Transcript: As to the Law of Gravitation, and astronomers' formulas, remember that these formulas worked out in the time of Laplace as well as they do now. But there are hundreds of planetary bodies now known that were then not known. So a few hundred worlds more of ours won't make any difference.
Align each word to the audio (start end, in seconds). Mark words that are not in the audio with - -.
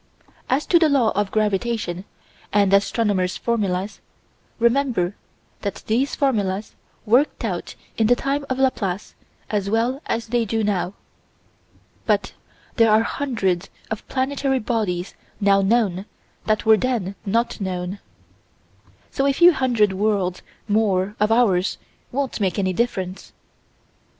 As 0.49 0.65
to 0.65 0.79
the 0.79 0.89
Law 0.89 1.11
of 1.11 1.29
Gravitation, 1.29 2.05
and 2.51 2.73
astronomers' 2.73 3.37
formulas, 3.37 3.99
remember 4.57 5.13
that 5.61 5.83
these 5.85 6.15
formulas 6.15 6.73
worked 7.05 7.45
out 7.45 7.75
in 7.99 8.07
the 8.07 8.15
time 8.15 8.43
of 8.49 8.57
Laplace 8.57 9.13
as 9.51 9.69
well 9.69 10.01
as 10.07 10.29
they 10.29 10.43
do 10.43 10.63
now. 10.63 10.95
But 12.07 12.33
there 12.77 12.89
are 12.91 13.03
hundreds 13.03 13.69
of 13.91 14.07
planetary 14.07 14.57
bodies 14.57 15.13
now 15.39 15.61
known 15.61 16.07
that 16.47 16.65
were 16.65 16.77
then 16.77 17.13
not 17.23 17.61
known. 17.61 17.99
So 19.11 19.27
a 19.27 19.33
few 19.33 19.53
hundred 19.53 19.93
worlds 19.93 20.41
more 20.67 21.15
of 21.19 21.31
ours 21.31 21.77
won't 22.11 22.41
make 22.41 22.57
any 22.57 22.73
difference. 22.73 23.33